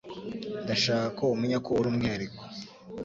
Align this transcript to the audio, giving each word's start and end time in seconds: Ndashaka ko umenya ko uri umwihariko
Ndashaka 0.63 1.07
ko 1.17 1.23
umenya 1.35 1.57
ko 1.65 1.71
uri 1.79 1.87
umwihariko 1.91 2.41